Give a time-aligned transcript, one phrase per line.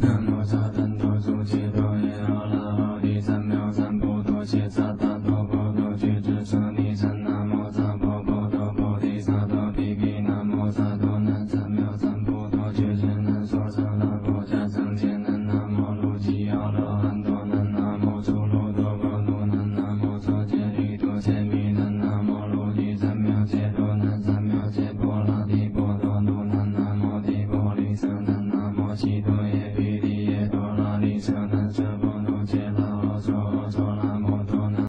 [0.00, 29.47] 南无飒哆哆瑟哆耶阿啰多帝三藐三菩提萨怛哆婆多俱胝舍利三那摩萨婆哆婆啚三多比尼那摩萨多那三藐三菩提俱坚难所三那摩迦僧坚难那摩卢吉阿啰诃多那那摩苏噜多罗多那那摩苏羯利多羯蜜那那摩卢地三藐界多那三藐界波罗提波陀多那那摩提波利三那那摩悉哆。
[33.38, 34.07] 啊怎么了。